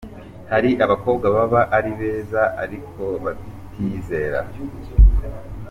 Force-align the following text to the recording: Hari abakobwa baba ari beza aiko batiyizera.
Hari 0.51 0.71
abakobwa 0.85 1.25
baba 1.35 1.61
ari 1.77 1.91
beza 1.99 2.41
aiko 2.63 3.05
batiyizera. 3.23 4.39